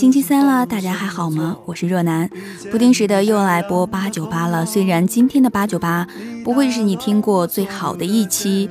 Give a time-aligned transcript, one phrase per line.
[0.00, 1.54] 星期三了，大家还好吗？
[1.66, 2.30] 我是若男，
[2.72, 4.64] 不定时的又来播八九八了。
[4.64, 6.06] 虽然今天的八九八
[6.42, 8.70] 不会是你听过最好的一期，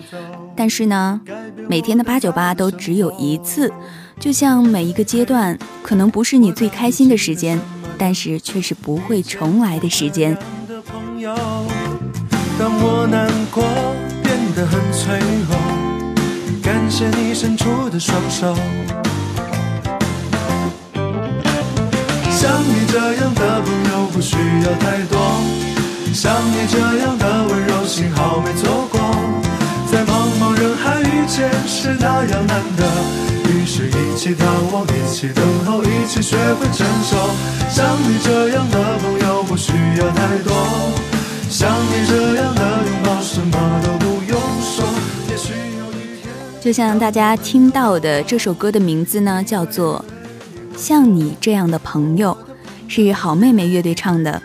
[0.55, 1.21] 但是呢，
[1.70, 3.71] 每天的八九八都只有一次。
[4.20, 7.62] 就像每一个阶段，可能不是你最开心的时间，
[7.96, 10.35] 但是却是不会重来的时间。
[22.39, 25.20] 像你这样的朋友不需要太多，
[26.13, 28.98] 像你这样的温柔幸好没错过，
[29.91, 32.88] 在茫茫人海遇见是那样难得，
[33.52, 37.17] 于是一起眺望，一起等候，一起学会承受。
[37.70, 40.55] 像你这样的朋友不需要太多，
[41.49, 44.85] 像你这样的拥抱什么都不用说。
[45.29, 50.01] 也许有一天，就像大家听到的这首歌的名字呢，叫做。
[50.80, 52.38] 像你这样的朋友，
[52.88, 54.41] 是好妹妹乐队唱的，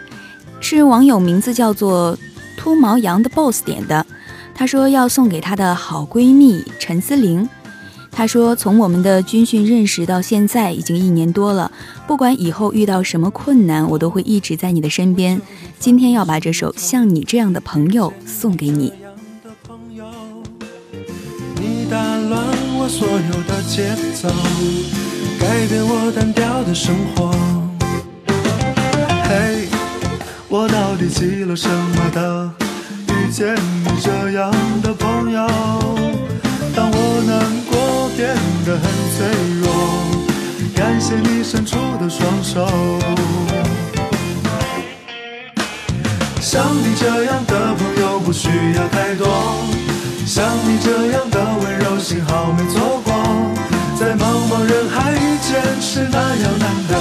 [0.61, 2.19] 是网友名字叫做
[2.57, 4.05] 秃毛羊的 boss 点的，
[4.53, 7.49] 他说要送给他的好闺蜜陈思玲。
[8.11, 11.71] 他说从我们的军训认识到现在已经一年多了，
[12.09, 15.41] 不管以后遇到什么困难，我都会一直在你的身边。
[15.79, 18.93] 今天要把这首像你这样的朋友送给你。
[25.41, 27.31] 改变我单调的生活。
[29.29, 29.69] 嘿，
[30.49, 32.51] 我到底积了什么德？
[33.11, 34.51] 遇见你这样
[34.83, 35.47] 的朋友，
[36.75, 39.69] 当我难过变得很脆弱，
[40.75, 42.67] 感谢你伸出的双手。
[46.41, 49.27] 像你这样的朋友不需要太多，
[50.27, 53.54] 像你这样的温柔幸好没错过。
[54.17, 54.31] 在茫茫
[54.63, 56.93] 人海遇见是那样难得，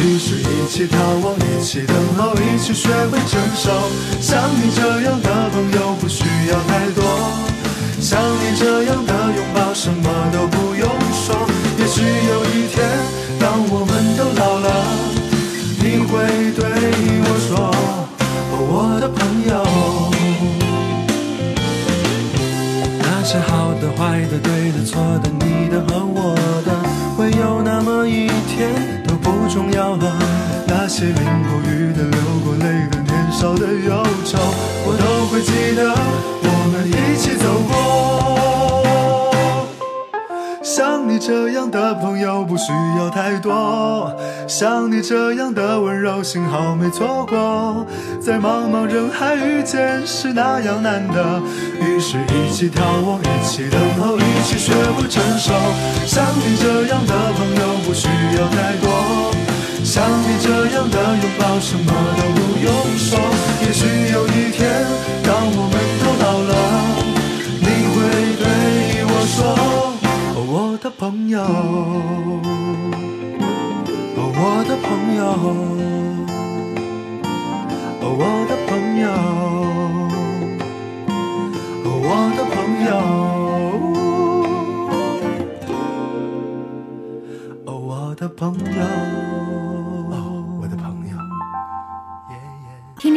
[0.00, 3.72] 于是一起眺望，一起等候，一起学会成熟。
[4.20, 6.22] 像你这样的朋友不需
[6.52, 7.02] 要太多，
[8.00, 10.88] 像你这样的拥抱什么都不用
[11.26, 11.34] 说。
[11.76, 12.88] 也许有一天，
[13.40, 14.68] 当我们都老了，
[15.80, 16.62] 你会对
[17.24, 17.56] 我说
[18.22, 19.54] ：“哦，我的朋友。”
[23.02, 23.63] 那些好。
[23.74, 26.32] 好的、坏的、对的、错的、你的和我
[26.64, 30.16] 的，会有那么一天都不重要了。
[30.64, 34.38] 那些淋过雨的、流过泪的、年少的忧愁，
[34.86, 35.92] 我都会记得。
[35.92, 38.53] 我们一起走过。
[41.26, 44.14] 这样的朋友不需要太多，
[44.46, 47.86] 像你这样的温柔，幸好没错过，
[48.20, 51.40] 在茫茫人海遇见是那样难得，
[51.80, 55.50] 于是，一起眺望，一起等候，一起学会成熟。
[56.04, 58.06] 像你这样的朋友不需
[58.36, 59.32] 要太多，
[59.82, 63.18] 像你这样的拥抱，什么都不用说，
[63.62, 64.33] 也许有。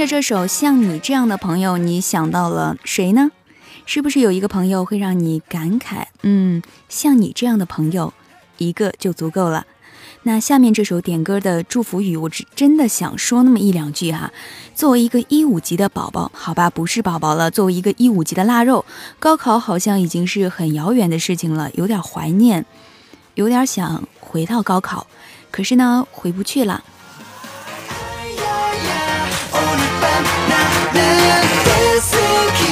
[0.07, 3.31] 这首像你这样的朋友，你想到了谁呢？
[3.85, 6.05] 是不是有一个朋友会让你感慨？
[6.23, 8.13] 嗯，像你这样的朋友，
[8.57, 9.67] 一个就足够了。
[10.23, 14.31] 那下面这首点歌的祝福语，我只真的想说那么一两句哈。
[14.73, 17.51] 作为一个一五级的宝宝，好吧，不是宝宝了。
[17.51, 18.85] 作为一个一五级的腊肉，
[19.19, 22.65] 高考好像已经是很遥远的事情了，有点怀念，
[23.35, 25.05] 有点想回到高考，
[25.51, 26.81] 可是呢，回不去了。
[31.99, 32.66] to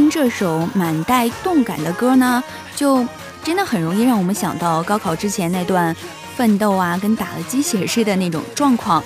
[0.00, 2.40] 听这首满带动感的歌呢，
[2.76, 3.04] 就
[3.42, 5.92] 真的很容易让我们想到高考之前那段
[6.36, 9.02] 奋斗啊，跟打了鸡血似的那种状况。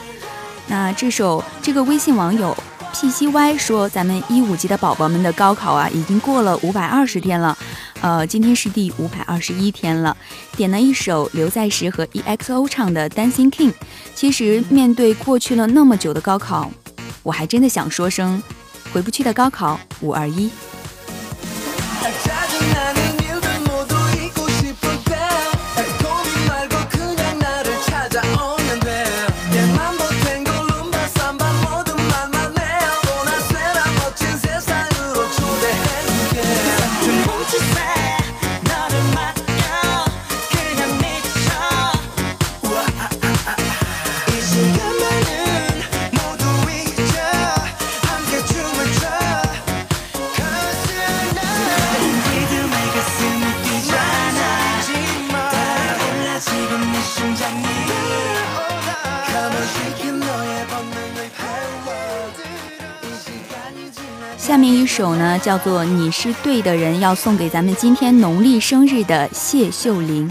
[0.67, 2.55] 那这首这个微信网友
[2.93, 7.57] P C Y 说，咱们一五级的宝宝们的高考啊，已经过了五百二十天了，
[8.03, 10.15] 呃，今天是第五百二十一天了。
[10.59, 13.71] 点了一首刘在石和 E X O 唱的《n 心 King》，
[14.15, 16.71] 其实面对过去了那么久的高考，
[17.23, 18.43] 我还真的想说声
[18.93, 20.51] 回不去的高考五二一。
[65.43, 70.31] 叫做你是对的人，要送给咱们今天农历生日的谢秀玲。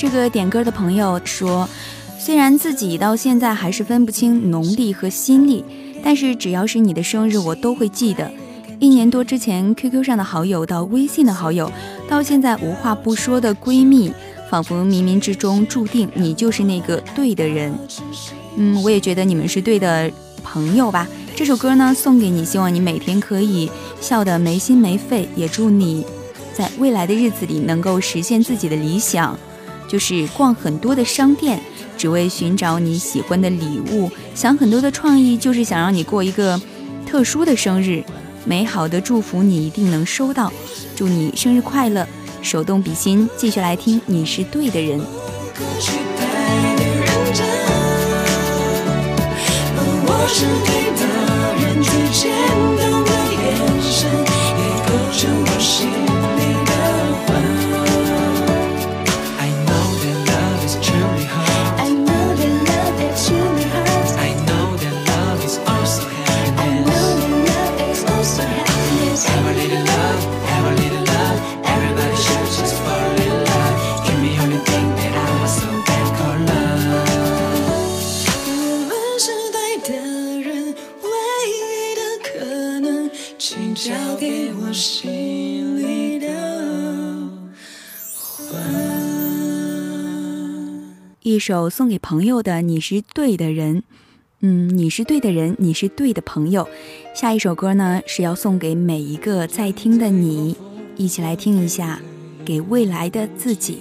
[0.00, 1.68] 这个点歌的朋友说
[2.18, 5.62] ：“虽然自己到现在还是分不清农历和新历，
[6.02, 8.32] 但是只要是你的生日，我都会记得。
[8.78, 11.70] 一年多之前 QQ 上的好友到微信的好友，
[12.08, 14.10] 到现在无话不说的闺蜜，
[14.50, 17.70] 仿佛冥冥之中注定你就是那个对的人。
[18.56, 20.10] 嗯，我也觉得你们是对的
[20.42, 21.06] 朋友吧。
[21.36, 26.06] 这首歌呢送给你，希望你每天可以笑得没心没肺，也祝你
[26.54, 29.38] 在未来的日子里能够实现自己的理想。”
[29.90, 31.58] 就是逛很多的商店，
[31.98, 36.60] 只为寻找你喜欢的礼物，想很多的创意，就是想让你过一个
[37.04, 38.04] 特殊的生日，
[38.44, 40.52] 美好的祝福你一定能收到，
[40.94, 42.06] 祝你生日快乐！
[42.40, 45.00] 手动比心，继续来听，你是对的人。
[50.32, 50.52] 是的
[51.64, 51.74] 人，
[53.42, 53.48] 眼
[53.90, 54.06] 神，
[54.56, 54.58] 也
[91.40, 93.82] 首送给朋友的，你是对的人，
[94.42, 96.68] 嗯，你是对的人，你是对的朋友。
[97.14, 100.54] 下一首歌呢，是要送给每一个在听的你，
[100.96, 102.00] 一起来听一下，
[102.46, 103.78] 《给未来的自己》。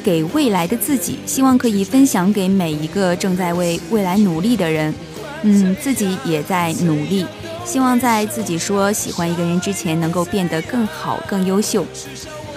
[0.01, 4.93] 给未来的自己》，希望可以分享给每一个正在为未来努力的人。
[5.41, 7.25] 嗯，自己也在努力，
[7.65, 11.85] 希望在自己说喜欢一个人之前，能够变得更好、更优秀。”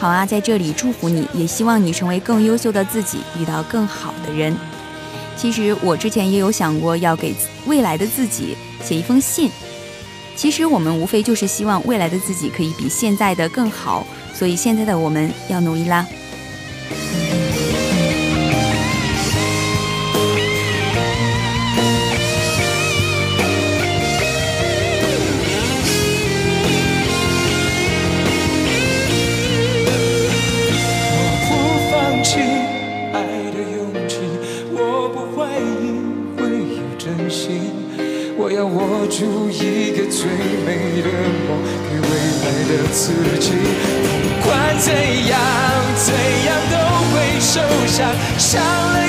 [0.05, 4.55] 好啊，在这里祝福你，也希望你成为更优秀的自己，遇到更好的人。
[5.35, 7.35] 其实我之前也有想过要给
[7.67, 9.51] 未来的自己写一封信。
[10.37, 16.05] 其实我们无非就是希望未来的自己可以比现在的更好，所以现在的我们要努力啦。
[40.27, 43.51] 最美的梦，给未来的自己。
[43.51, 45.39] 不管怎样，
[46.03, 46.15] 怎
[46.47, 48.63] 样都会受伤，伤
[48.95, 49.04] 了。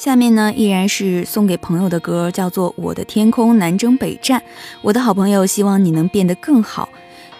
[0.00, 4.42] 下面呢依然是送给朋友的歌，叫做《我的天空》，南征北战。
[4.80, 6.88] 我的好朋友，希望你能变得更好。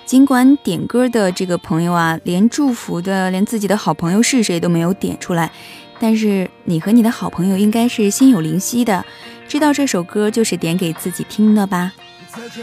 [0.05, 5.51] 尽管点歌的这个朋友啊，连祝福的，连自己的好朋友是谁都没有点出来，
[5.99, 9.03] 但是你和你的好朋友应该是心有灵犀的，
[9.49, 11.95] 知道这首歌就是点给自己听的吧。
[12.31, 12.63] 再见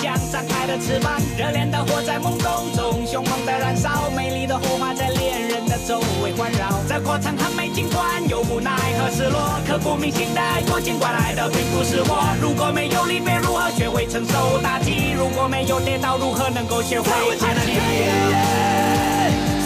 [0.31, 17.53] 展开了翅膀热恋的火在懵懂中凶猛的燃烧美丽的火花在恋人的周围环绕这过程很美尽管有无奈和失落刻骨铭心的爱过尽管爱的并不是我如果没有离别如何学会承受打击如果没有跌倒如何能够学会我还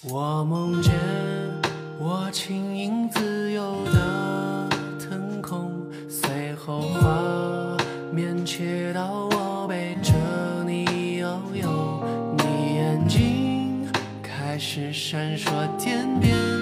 [0.10, 0.94] 我梦见
[2.00, 5.70] 我轻盈自由的腾空，
[6.10, 7.76] 随后画
[8.14, 10.14] 面切到我背着
[10.66, 10.86] 你
[11.22, 12.04] 遨游，
[12.38, 13.86] 你眼睛
[14.24, 16.57] 开始闪烁点点。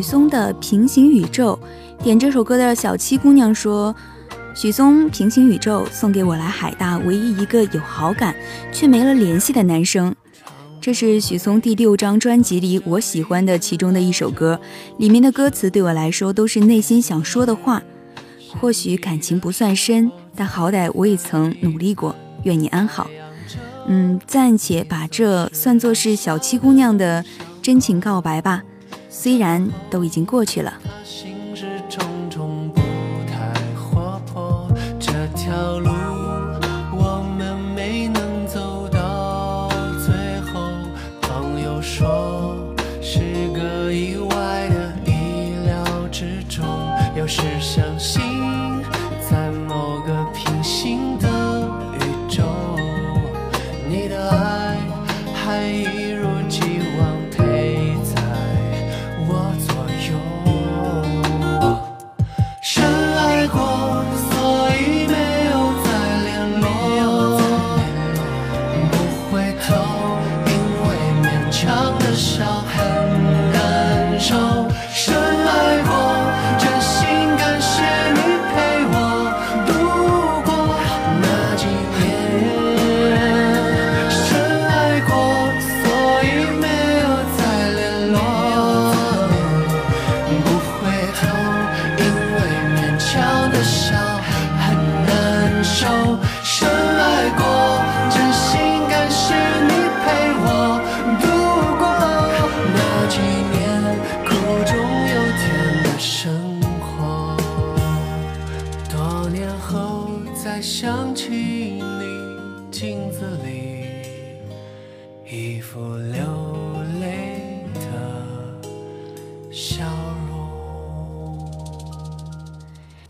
[0.00, 1.58] 许嵩的《平行宇宙》，
[2.02, 3.94] 点这首歌的小七姑娘说
[4.56, 8.34] ：“许嵩《平行宇宙》送给我来海大唯一一个有好感
[8.72, 10.14] 却没了联系的男生。
[10.80, 14.58] 这是许嵩第六张专辑里我喜欢的其中的一首歌，
[14.96, 17.82] 里面的歌词对我来说都是内心想说的话。
[18.58, 22.16] 或许感情不算深，但好歹我也曾努力过。
[22.44, 23.10] 愿你安好。
[23.86, 27.22] 嗯，暂且把这算作是小七姑娘的
[27.60, 28.62] 真情告白吧。”
[29.10, 30.72] 虽然都已经过去了。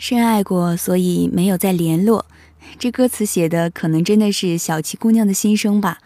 [0.01, 2.25] 深爱过，所以没有再联络。
[2.79, 5.99] 这歌词写的可能真的是小七姑娘的心声吧。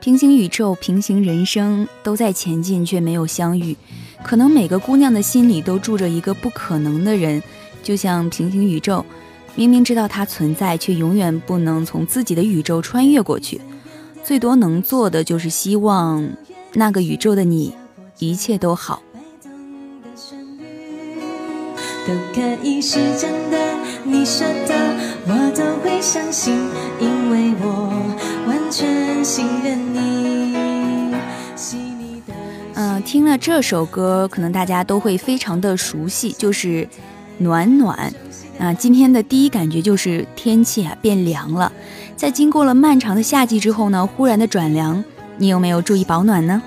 [0.00, 3.76] 平行宇宙，平行人生都在前进，却没有相遇。
[4.24, 7.40] 可能每个姑娘的心里都住着一个不可能的人，
[7.84, 9.06] 就像平行宇宙，
[9.54, 13.60] 明明知道它存在，却永远不能从自己的宇宙穿越过去。
[14.24, 16.28] 最多能做的就是希望
[16.74, 17.72] 那个宇宙的你
[18.18, 19.00] 一切都好。
[22.04, 23.56] 都可以是真的，
[24.02, 24.74] 你说的
[25.28, 26.52] 我都会相信，
[27.00, 27.92] 因为我
[28.48, 31.12] 完全信任你。
[32.74, 36.82] 嗯，听了这首歌，可能大家都会非常的熟悉，就是
[37.38, 37.96] 《暖暖》。
[38.58, 41.70] 那今天的第一感觉就是天气啊变凉了，
[42.16, 45.04] 在经过了漫长的夏季之后呢，忽然的转凉，
[45.36, 46.60] 你有没有注意保暖呢？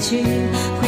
[0.00, 0.87] 去，句。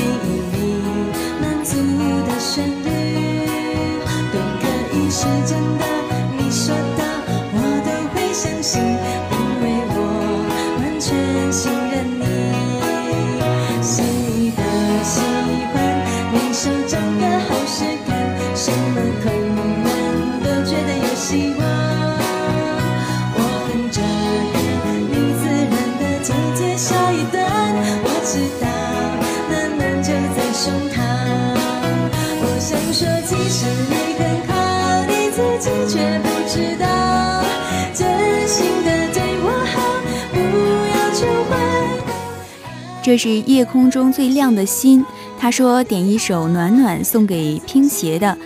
[43.02, 45.04] 这是夜空中最亮的星。
[45.38, 48.36] 他说：“点一首暖暖送给拼鞋的，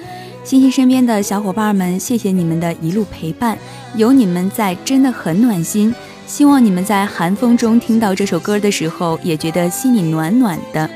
[0.44, 3.58] 星星身边的小伙伴们，谢谢你们的一路陪伴，
[3.96, 5.92] 有你们在真的很暖心。
[6.26, 10.88] 希望你们在寒风中听到这首歌的时候，也觉得心里暖暖的。”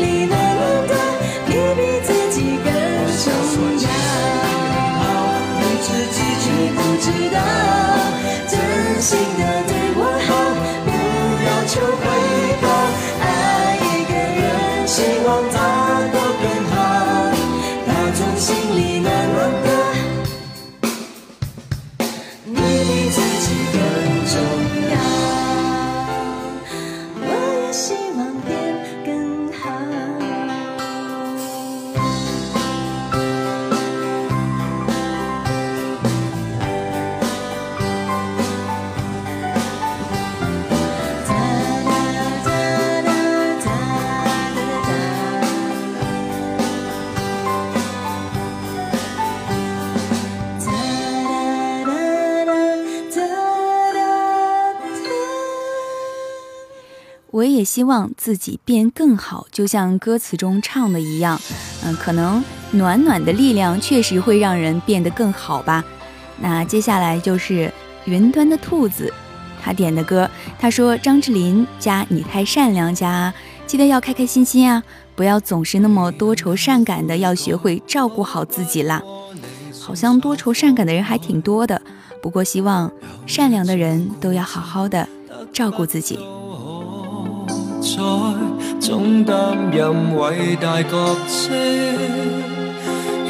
[7.14, 7.38] 知道
[8.47, 12.38] 真心的对我好，不要求回报。
[57.68, 61.38] 希望自己变更好，就像歌词中唱的一样，
[61.85, 65.85] 嗯，可能暖暖的力量确实会让人变得更好吧。
[66.40, 67.70] 那接下来就是
[68.07, 69.12] 云端的兔子，
[69.62, 73.35] 他点的歌，他说张智霖加你太善良加
[73.66, 74.83] 记得要开开心心啊，
[75.14, 79.02] 不要总是那么多愁善感的，要学会照顾好自己啦。
[79.78, 81.83] 好像多愁善感的人还挺多的，
[82.22, 82.90] 不过希望
[83.26, 85.07] 善良的人都要好好的
[85.52, 86.18] 照顾自己。
[87.81, 87.99] 在
[88.81, 91.51] 总担任伟大角色，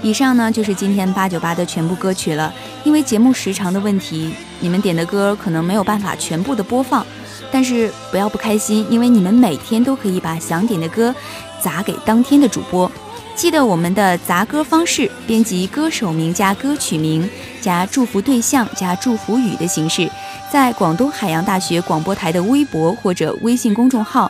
[0.01, 2.53] 以上呢就是今天八九八的全部歌曲了，
[2.83, 7.05] 因为节目时长的问题，你们点的歌可能没有办法全部的播放。
[7.51, 11.13] 但是不要不开心，因为你们每天都可以把想点的歌
[11.61, 12.91] 砸给当天的主播。
[13.33, 17.27] 记得我们的砸歌方式：编辑歌手名加歌曲名
[17.61, 20.09] 加祝福对象加祝福语的形式，
[20.51, 24.29] 在广东海洋大学广播台的微博或者微信公众号。